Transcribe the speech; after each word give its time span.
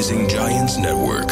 Rising 0.00 0.26
Giants 0.36 0.76
Network. 0.86 1.30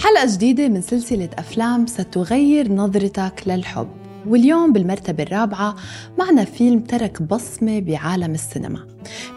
حلقة 0.00 0.26
جديدة 0.26 0.68
من 0.68 0.80
سلسلة 0.80 1.28
أفلام 1.38 1.86
ستغير 1.86 2.72
نظرتك 2.72 3.42
للحب. 3.46 3.88
واليوم 4.26 4.72
بالمرتبة 4.72 5.22
الرابعة 5.22 5.76
معنا 6.18 6.44
فيلم 6.44 6.80
ترك 6.80 7.22
بصمة 7.22 7.80
بعالم 7.80 8.34
السينما. 8.34 8.86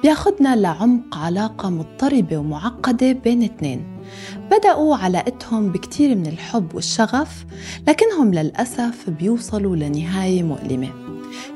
بياخدنا 0.04 0.56
لعمق 0.56 1.18
علاقة 1.18 1.70
مضطربة 1.70 2.38
ومعقدة 2.38 3.12
بين 3.12 3.44
اثنين. 3.44 3.84
بدأوا 4.52 4.96
علاقتهم 4.96 5.72
بكتير 5.72 6.16
من 6.16 6.28
الحب 6.28 6.76
والشغف 6.76 7.46
لكنهم 7.88 8.34
للأسف 8.34 9.10
بيوصلوا 9.10 9.76
لنهاية 9.76 10.44
مؤلمة. 10.44 11.03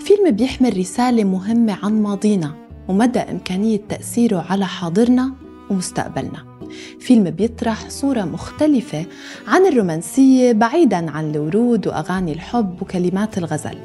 فيلم 0.07 0.31
بيحمل 0.31 0.77
رسالة 0.77 1.23
مهمة 1.23 1.77
عن 1.83 2.01
ماضينا 2.01 2.55
ومدى 2.87 3.19
إمكانية 3.19 3.81
تأثيره 3.89 4.45
على 4.49 4.65
حاضرنا 4.65 5.33
ومستقبلنا. 5.69 6.59
فيلم 6.99 7.29
بيطرح 7.29 7.89
صورة 7.89 8.21
مختلفة 8.21 9.05
عن 9.47 9.65
الرومانسية 9.65 10.51
بعيداً 10.51 11.11
عن 11.11 11.31
الورود 11.31 11.87
وأغاني 11.87 12.31
الحب 12.31 12.81
وكلمات 12.81 13.37
الغزل. 13.37 13.77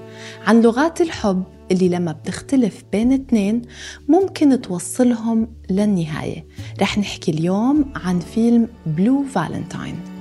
عن 0.47 0.61
لغات 0.61 1.01
الحب 1.01 1.43
اللي 1.71 1.89
لما 1.89 2.13
بتختلف 2.13 2.83
بين 2.93 3.13
اتنين 3.13 3.63
ممكن 4.09 4.61
توصلهم 4.61 5.49
للنهاية. 5.71 6.45
رح 6.81 6.99
نحكي 6.99 7.31
اليوم 7.31 7.85
عن 8.05 8.19
فيلم 8.19 8.69
بلو 8.87 9.25
فالنتاين 9.25 10.12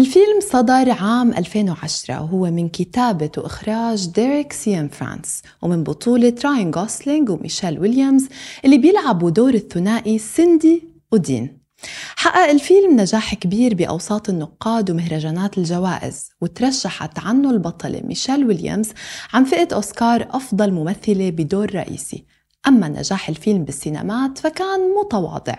الفيلم 0.00 0.40
صدر 0.40 0.90
عام 0.90 1.32
2010 1.32 2.22
وهو 2.22 2.50
من 2.50 2.68
كتابة 2.68 3.30
وإخراج 3.38 4.06
ديريك 4.06 4.52
سيان 4.52 4.88
فرانس 4.88 5.42
ومن 5.62 5.84
بطولة 5.84 6.34
راين 6.44 6.70
غوسلينج 6.70 7.30
وميشيل 7.30 7.78
ويليامز 7.78 8.28
اللي 8.64 8.78
بيلعبوا 8.78 9.30
دور 9.30 9.54
الثنائي 9.54 10.18
سيندي 10.18 10.84
ودين 11.12 11.58
حقق 12.16 12.50
الفيلم 12.50 13.00
نجاح 13.00 13.34
كبير 13.34 13.74
بأوساط 13.74 14.28
النقاد 14.28 14.90
ومهرجانات 14.90 15.58
الجوائز 15.58 16.30
وترشحت 16.40 17.18
عنه 17.18 17.50
البطلة 17.50 18.00
ميشيل 18.04 18.46
ويليامز 18.46 18.88
عن 19.32 19.44
فئة 19.44 19.68
أوسكار 19.74 20.28
أفضل 20.30 20.72
ممثلة 20.72 21.30
بدور 21.30 21.74
رئيسي. 21.74 22.24
أما 22.68 22.88
نجاح 22.88 23.28
الفيلم 23.28 23.64
بالسينمات 23.64 24.38
فكان 24.38 24.94
متواضع 25.00 25.54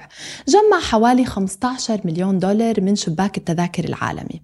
جمع 0.47 0.79
حوالي 0.79 1.25
15 1.25 2.01
مليون 2.05 2.39
دولار 2.39 2.81
من 2.81 2.95
شباك 2.95 3.37
التذاكر 3.37 3.83
العالمي. 3.83 4.41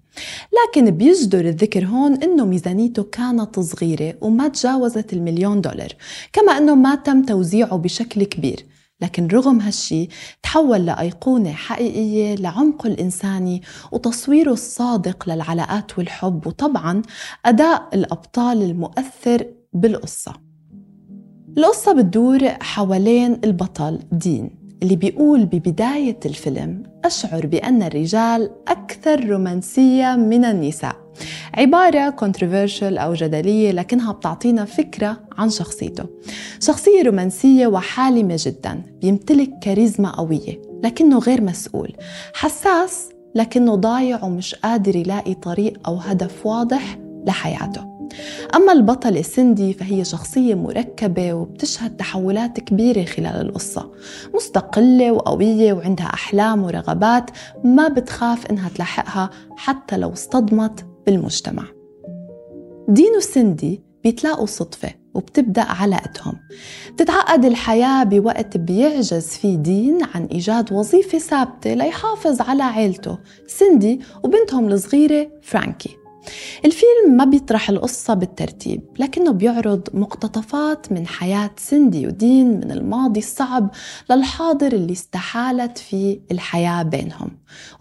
لكن 0.52 0.90
بيجدر 0.90 1.40
الذكر 1.40 1.84
هون 1.84 2.22
أنه 2.22 2.44
ميزانيته 2.44 3.02
كانت 3.02 3.60
صغيرة 3.60 4.14
وما 4.20 4.48
تجاوزت 4.48 5.12
المليون 5.12 5.60
دولار 5.60 5.92
كما 6.32 6.52
أنه 6.58 6.74
ما 6.74 6.94
تم 6.94 7.22
توزيعه 7.22 7.76
بشكل 7.76 8.24
كبير. 8.24 8.66
لكن 9.00 9.26
رغم 9.26 9.60
هالشي 9.60 10.08
تحول 10.42 10.86
لأيقونة 10.86 11.52
حقيقية 11.52 12.34
لعمقه 12.34 12.86
الإنساني 12.86 13.62
وتصويره 13.92 14.52
الصادق 14.52 15.28
للعلاقات 15.28 15.98
والحب 15.98 16.46
وطبعا 16.46 17.02
أداء 17.46 17.88
الأبطال 17.94 18.62
المؤثر 18.62 19.46
بالقصة. 19.72 20.47
القصة 21.58 21.92
بتدور 21.92 22.48
حوالين 22.60 23.40
البطل 23.44 23.98
دين 24.12 24.50
اللي 24.82 24.96
بيقول 24.96 25.44
ببداية 25.46 26.20
الفيلم 26.26 26.82
أشعر 27.04 27.46
بأن 27.46 27.82
الرجال 27.82 28.50
أكثر 28.68 29.28
رومانسية 29.28 30.16
من 30.16 30.44
النساء. 30.44 30.96
عبارة 31.54 32.10
controversial 32.10 32.82
أو 32.82 33.14
جدلية 33.14 33.70
لكنها 33.72 34.12
بتعطينا 34.12 34.64
فكرة 34.64 35.20
عن 35.38 35.50
شخصيته. 35.50 36.04
شخصية 36.60 37.02
رومانسية 37.02 37.66
وحالمة 37.66 38.36
جدا 38.38 38.82
بيمتلك 39.00 39.50
كاريزما 39.62 40.10
قوية 40.10 40.62
لكنه 40.84 41.18
غير 41.18 41.42
مسؤول. 41.42 41.96
حساس 42.34 43.08
لكنه 43.34 43.74
ضايع 43.74 44.24
ومش 44.24 44.54
قادر 44.54 44.96
يلاقي 44.96 45.34
طريق 45.34 45.88
أو 45.88 45.96
هدف 45.96 46.46
واضح 46.46 46.98
لحياته. 47.26 47.97
أما 48.54 48.72
البطلة 48.72 49.22
سندي 49.22 49.72
فهي 49.72 50.04
شخصية 50.04 50.54
مركبة 50.54 51.34
وبتشهد 51.34 51.96
تحولات 51.96 52.60
كبيرة 52.60 53.04
خلال 53.04 53.40
القصة. 53.40 53.90
مستقلة 54.34 55.12
وقوية 55.12 55.72
وعندها 55.72 56.06
أحلام 56.06 56.64
ورغبات 56.64 57.30
ما 57.64 57.88
بتخاف 57.88 58.46
إنها 58.46 58.68
تلاحقها 58.68 59.30
حتى 59.56 59.96
لو 59.96 60.12
اصطدمت 60.12 60.86
بالمجتمع. 61.06 61.64
دين 62.88 63.16
وسندي 63.16 63.82
بيتلاقوا 64.04 64.46
صدفة 64.46 64.94
وبتبدأ 65.14 65.62
علاقتهم. 65.62 66.34
بتتعقد 66.92 67.44
الحياة 67.44 68.04
بوقت 68.04 68.56
بيعجز 68.56 69.26
فيه 69.26 69.56
دين 69.56 69.98
عن 70.14 70.24
إيجاد 70.24 70.72
وظيفة 70.72 71.18
ثابتة 71.18 71.74
ليحافظ 71.74 72.40
على 72.40 72.62
عيلته 72.62 73.18
سندي 73.46 74.00
وبنتهم 74.24 74.68
الصغيرة 74.68 75.30
فرانكي. 75.42 75.97
الفيلم 76.64 77.16
ما 77.16 77.24
بيطرح 77.24 77.70
القصة 77.70 78.14
بالترتيب 78.14 78.82
لكنه 78.98 79.32
بيعرض 79.32 79.88
مقتطفات 79.94 80.92
من 80.92 81.06
حياة 81.06 81.50
سندي 81.56 82.06
ودين 82.06 82.46
من 82.60 82.70
الماضي 82.70 83.20
الصعب 83.20 83.70
للحاضر 84.10 84.72
اللي 84.72 84.92
استحالت 84.92 85.78
فيه 85.78 86.20
الحياة 86.30 86.82
بينهم. 86.82 87.30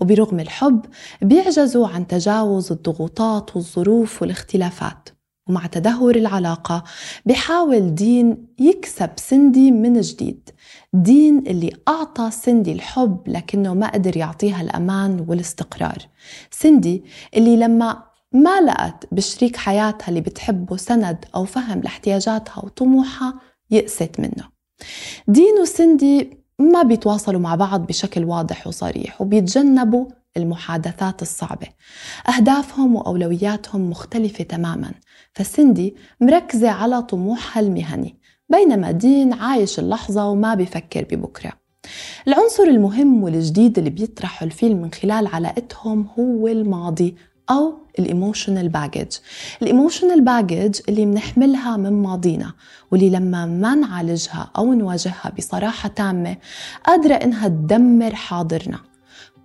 وبرغم 0.02 0.40
الحب 0.40 0.86
بيعجزوا 1.22 1.88
عن 1.88 2.08
تجاوز 2.08 2.72
الضغوطات 2.72 3.56
والظروف 3.56 4.22
والاختلافات. 4.22 5.10
ومع 5.50 5.66
تدهور 5.66 6.16
العلاقة 6.16 6.84
بيحاول 7.26 7.96
دين 7.96 8.48
يكسب 8.60 9.10
سندي 9.16 9.72
من 9.72 10.02
جديد. 10.02 10.50
دين 10.94 11.38
اللي 11.48 11.72
أعطى 11.88 12.32
سندي 12.32 12.72
الحب 12.72 13.18
لكنه 13.28 13.74
ما 13.74 13.92
قدر 13.92 14.18
يعطيها 14.18 14.62
الأمان 14.62 15.26
والاستقرار. 15.28 15.98
سندي 16.52 17.04
اللي 17.36 17.56
لما 17.56 18.04
ما 18.34 18.62
لقت 18.62 19.06
بشريك 19.12 19.56
حياتها 19.56 20.10
اللي 20.10 20.22
بتحبه 20.22 20.78
سند 20.78 21.26
أو 21.36 21.46
فهم 21.46 21.82
لاحتياجاتها 21.82 22.66
وطموحها 22.66 23.34
يأست 23.72 24.20
منه. 24.20 24.50
دين 25.28 25.54
وسندي 25.62 26.38
ما 26.60 26.84
بيتواصلوا 26.84 27.40
مع 27.40 27.56
بعض 27.56 27.88
بشكل 27.88 28.24
واضح 28.24 28.68
وصريح 28.68 29.22
وبيتجنبوا 29.22 30.06
المحادثات 30.38 31.22
الصعبة. 31.22 31.68
أهدافهم 32.36 32.96
وأولوياتهم 32.96 33.90
مختلفة 33.90 34.44
تماما 34.44 34.92
فسندي 35.34 35.96
مركزة 36.22 36.70
على 36.70 37.02
طموحها 37.02 37.62
المهني 37.62 38.20
بينما 38.50 38.92
دين 38.92 39.34
عايش 39.34 39.80
اللحظة 39.80 40.30
وما 40.30 40.56
بيفكر 40.56 41.06
ببكرة. 41.12 41.54
العنصر 42.28 42.64
المهم 42.64 43.24
والجديد 43.24 43.78
اللي 43.78 43.90
بيطرحه 43.90 44.44
الفيلم 44.44 44.82
من 44.82 44.92
خلال 44.92 45.28
علاقتهم 45.28 46.08
هو 46.20 46.48
الماضي 46.48 47.16
أو 47.50 47.74
ال 48.00 48.07
emotional 48.07 48.70
baggage 48.70 49.12
ال 49.62 49.68
emotional 49.68 50.22
baggage 50.22 50.80
اللي 50.90 51.06
بنحملها 51.06 51.78
من 51.78 51.94
ماضينا 52.04 52.54
واللي 52.92 53.10
لما 53.10 53.46
ما 53.46 53.76
نعالجها 53.76 54.52
أو 54.58 54.74
نواجهها 54.74 55.32
بصراحة 55.38 55.90
تامة 55.90 56.38
قادرة 56.86 57.14
إنها 57.14 57.48
تدمر 57.48 58.16
حاضرنا. 58.16 58.80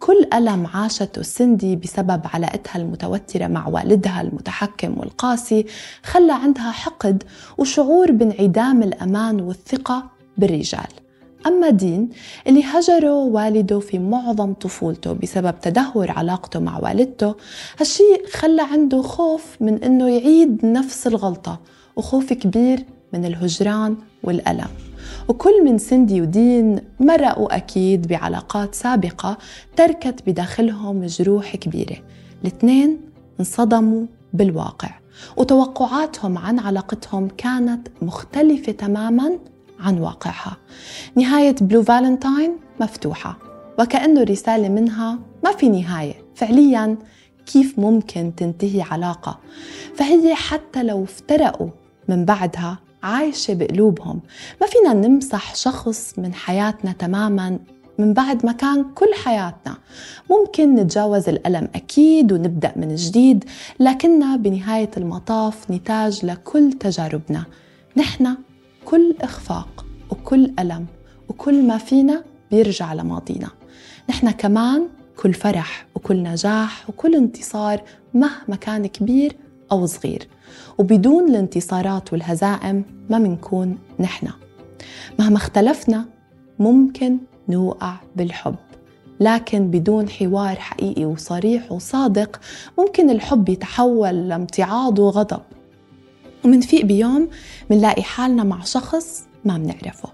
كل 0.00 0.26
ألم 0.34 0.66
عاشته 0.66 1.22
سندي 1.22 1.76
بسبب 1.76 2.20
علاقتها 2.34 2.76
المتوترة 2.76 3.46
مع 3.46 3.68
والدها 3.68 4.20
المتحكم 4.20 4.98
والقاسي 4.98 5.66
خلى 6.02 6.32
عندها 6.32 6.70
حقد 6.70 7.22
وشعور 7.58 8.12
بانعدام 8.12 8.82
الأمان 8.82 9.40
والثقة 9.40 10.10
بالرجال. 10.36 11.01
أما 11.46 11.70
دين 11.70 12.08
اللي 12.46 12.62
هجره 12.64 13.14
والده 13.14 13.80
في 13.80 13.98
معظم 13.98 14.52
طفولته 14.52 15.12
بسبب 15.12 15.54
تدهور 15.60 16.10
علاقته 16.10 16.60
مع 16.60 16.78
والدته 16.78 17.34
هالشي 17.80 18.02
خلى 18.32 18.62
عنده 18.62 19.02
خوف 19.02 19.56
من 19.60 19.84
إنه 19.84 20.08
يعيد 20.08 20.66
نفس 20.66 21.06
الغلطة 21.06 21.60
وخوف 21.96 22.32
كبير 22.32 22.84
من 23.12 23.24
الهجران 23.24 23.96
والألم. 24.22 24.68
وكل 25.28 25.64
من 25.64 25.78
سندي 25.78 26.20
ودين 26.20 26.80
مرقوا 27.00 27.56
أكيد 27.56 28.08
بعلاقات 28.08 28.74
سابقة 28.74 29.38
تركت 29.76 30.22
بداخلهم 30.26 31.06
جروح 31.06 31.56
كبيرة. 31.56 31.96
الاثنين 32.42 33.00
انصدموا 33.40 34.06
بالواقع 34.32 34.90
وتوقعاتهم 35.36 36.38
عن 36.38 36.58
علاقتهم 36.58 37.28
كانت 37.28 37.88
مختلفة 38.02 38.72
تماماً 38.72 39.38
عن 39.82 39.98
واقعها. 39.98 40.56
نهاية 41.16 41.54
بلو 41.60 41.82
فالنتاين 41.82 42.56
مفتوحة 42.80 43.38
وكأنه 43.78 44.22
الرسالة 44.22 44.68
منها 44.68 45.18
ما 45.44 45.52
في 45.52 45.68
نهاية. 45.68 46.14
فعليا 46.34 46.96
كيف 47.46 47.78
ممكن 47.78 48.32
تنتهي 48.36 48.82
علاقة؟ 48.82 49.38
فهي 49.94 50.34
حتى 50.34 50.82
لو 50.82 51.04
افترقوا 51.04 51.68
من 52.08 52.24
بعدها 52.24 52.78
عايشة 53.02 53.54
بقلوبهم. 53.54 54.20
ما 54.60 54.66
فينا 54.66 55.08
نمسح 55.08 55.54
شخص 55.54 56.14
من 56.18 56.34
حياتنا 56.34 56.92
تماما 56.92 57.58
من 57.98 58.12
بعد 58.12 58.46
ما 58.46 58.52
كان 58.52 58.84
كل 58.94 59.14
حياتنا. 59.24 59.76
ممكن 60.30 60.74
نتجاوز 60.74 61.28
الألم 61.28 61.68
أكيد 61.74 62.32
ونبدأ 62.32 62.72
من 62.76 62.94
جديد 62.94 63.44
لكننا 63.80 64.36
بنهاية 64.36 64.90
المطاف 64.96 65.70
نتاج 65.70 66.26
لكل 66.26 66.72
تجاربنا. 66.72 67.44
نحن 67.96 68.34
كل 68.84 69.14
إخفاق 69.20 69.86
وكل 70.10 70.52
ألم 70.58 70.86
وكل 71.28 71.66
ما 71.66 71.78
فينا 71.78 72.24
بيرجع 72.50 72.94
لماضينا. 72.94 73.48
نحن 74.10 74.30
كمان 74.30 74.88
كل 75.16 75.34
فرح 75.34 75.86
وكل 75.94 76.22
نجاح 76.22 76.90
وكل 76.90 77.14
انتصار 77.14 77.82
مهما 78.14 78.56
كان 78.60 78.86
كبير 78.86 79.36
أو 79.72 79.86
صغير. 79.86 80.28
وبدون 80.78 81.28
الانتصارات 81.28 82.12
والهزائم 82.12 82.84
ما 83.10 83.18
منكون 83.18 83.78
نحن. 84.00 84.28
مهما 85.18 85.36
اختلفنا 85.36 86.04
ممكن 86.58 87.18
نوقع 87.48 87.94
بالحب. 88.16 88.56
لكن 89.20 89.70
بدون 89.70 90.08
حوار 90.08 90.56
حقيقي 90.56 91.04
وصريح 91.04 91.72
وصادق 91.72 92.40
ممكن 92.78 93.10
الحب 93.10 93.48
يتحول 93.48 94.28
لامتعاض 94.28 94.98
وغضب. 94.98 95.40
ومنفيق 96.44 96.84
بيوم 96.84 97.28
منلاقي 97.70 98.02
حالنا 98.02 98.44
مع 98.44 98.64
شخص 98.64 99.22
ما 99.44 99.58
منعرفه. 99.58 100.08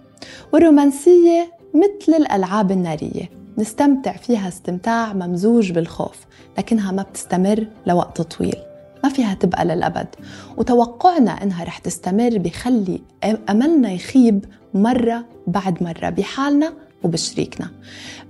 والرومانسية 0.52 1.52
مثل 1.75 2.14
الألعاب 2.16 2.70
النارية 2.70 3.30
نستمتع 3.58 4.12
فيها 4.12 4.48
استمتاع 4.48 5.12
ممزوج 5.12 5.72
بالخوف 5.72 6.16
لكنها 6.58 6.92
ما 6.92 7.02
بتستمر 7.02 7.66
لوقت 7.86 8.20
طويل 8.20 8.56
ما 9.04 9.08
فيها 9.10 9.34
تبقى 9.34 9.64
للأبد. 9.64 10.06
وتوقعنا 10.56 11.30
إنها 11.42 11.64
رح 11.64 11.78
تستمر 11.78 12.38
بخلي 12.38 13.00
أملنا 13.50 13.92
يخيب 13.92 14.44
مرة 14.75 15.25
بعد 15.46 15.82
مرة 15.82 16.10
بحالنا 16.10 16.72
وبشريكنا. 17.02 17.70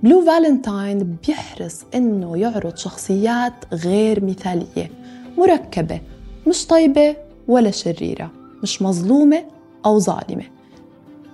بلو 0.03 0.25
فالنتاين 0.25 1.17
بيحرص 1.27 1.83
إنه 1.95 2.37
يعرض 2.37 2.77
شخصيات 2.77 3.53
غير 3.73 4.25
مثالية 4.25 4.91
مركبة 5.37 6.01
مش 6.47 6.67
طيبة 6.67 7.15
ولا 7.49 7.71
شريرة 7.71 8.31
مش 8.63 8.81
مظلومة 8.81 9.43
أو 9.85 9.99
ظالمة. 9.99 10.43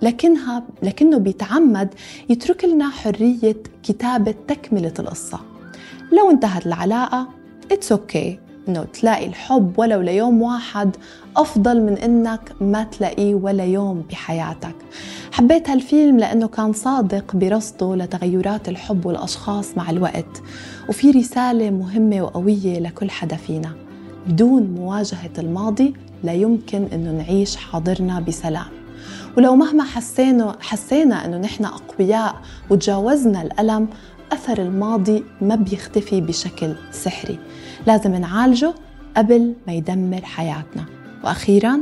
لكنها 0.02 0.64
لكنه 0.84 1.18
بيتعمد 1.18 1.94
يترك 2.30 2.66
لنا 2.66 2.90
حرية 2.90 3.58
كتابة 3.84 4.36
تكملة 4.48 4.94
القصة. 5.00 5.40
لو 6.12 6.32
انتهت 6.32 6.66
العلاقة 6.66 7.28
it's 7.72 8.34
okay 8.34 8.46
إنه 8.70 8.84
تلاقي 8.84 9.26
الحب 9.26 9.74
ولو 9.80 10.02
ليوم 10.02 10.42
واحد 10.42 10.96
أفضل 11.38 11.82
من 11.82 11.98
إنك 11.98 12.52
ما 12.62 12.84
تلاقيه 12.84 13.36
ولا 13.36 13.66
يوم 13.66 14.04
بحياتك. 14.10 14.76
حبيت 15.32 15.70
هالفيلم 15.70 16.18
لأنه 16.18 16.48
كان 16.48 16.74
صادق 16.74 17.36
برصده 17.36 17.96
لتغيرات 17.96 18.70
الحب 18.70 19.06
والأشخاص 19.06 19.78
مع 19.78 19.90
الوقت 19.90 20.42
وفي 20.90 21.12
رسالة 21.12 21.70
مهمة 21.70 22.22
وقوية 22.22 22.80
لكل 22.80 23.10
حدا 23.10 23.36
فينا. 23.36 23.85
بدون 24.28 24.64
مواجهة 24.64 25.32
الماضي 25.38 25.94
لا 26.24 26.34
يمكن 26.34 26.84
إنه 26.94 27.12
نعيش 27.12 27.56
حاضرنا 27.56 28.20
بسلام. 28.20 28.68
ولو 29.38 29.56
مهما 29.56 29.84
حسينا 29.84 30.56
حسينا 30.60 31.26
إنه 31.26 31.38
نحن 31.38 31.66
أقوياء 31.66 32.36
وتجاوزنا 32.70 33.42
الألم 33.42 33.88
أثر 34.32 34.62
الماضي 34.62 35.24
ما 35.42 35.56
بيختفي 35.56 36.22
بشكل 36.22 36.76
سحري. 36.92 37.40
لازم 37.88 38.16
نعالجه 38.16 38.74
قبل 39.18 39.54
ما 39.68 39.74
يدمر 39.74 40.22
حياتنا. 40.22 40.86
وأخيرا 41.24 41.82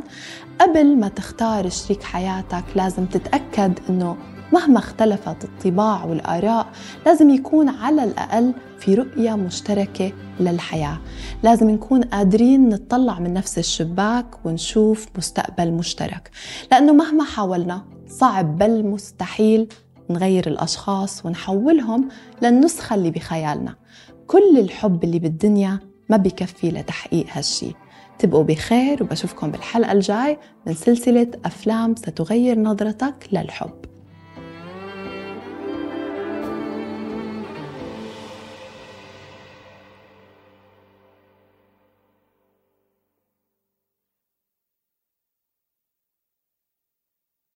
قبل 0.62 0.98
ما 0.98 1.08
تختار 1.08 1.70
شريك 1.70 2.04
حياتك 2.04 2.64
لازم 2.76 3.06
تتأكد 3.06 3.80
إنه 3.90 4.18
مهما 4.54 4.80
اختلفت 4.80 5.44
الطباع 5.44 6.06
والآراء 6.06 6.68
لازم 7.06 7.30
يكون 7.30 7.70
على 7.70 8.04
الأقل 8.04 8.54
في 8.80 8.96
رؤية 8.96 9.36
مشتركة 9.36 10.12
للحياة. 10.40 11.00
لازم 11.44 11.70
نكون 11.70 12.02
قادرين 12.02 12.70
نطلع 12.70 13.20
من 13.20 13.34
نفس 13.34 13.58
الشباك 13.58 14.46
ونشوف 14.46 15.08
مستقبل 15.18 15.72
مشترك. 15.72 16.32
لأنه 16.72 16.94
مهما 16.94 17.24
حاولنا 17.24 17.86
صعب 18.08 18.58
بل 18.58 18.86
مستحيل 18.86 19.68
نغير 20.10 20.48
الأشخاص 20.48 21.26
ونحولهم 21.26 22.10
للنسخة 22.42 22.96
اللي 22.96 23.12
بخيالنا. 23.12 23.76
كل 24.28 24.60
الحب 24.60 25.04
اللي 25.04 25.20
بالدنيا 25.20 25.80
ما 26.10 26.18
بكفي 26.18 26.72
لتحقيق 26.72 27.26
هالشي. 27.32 27.72
تبقوا 28.20 28.44
بخير 28.44 29.04
وبشوفكم 29.04 29.52
بالحلقة 29.52 29.92
الجاي 29.92 30.38
من 30.68 30.74
سلسلة 30.74 31.28
أفلام 31.46 31.96
ستغير 31.96 32.60
نظرتك 32.60 33.28
للحب. 33.32 33.93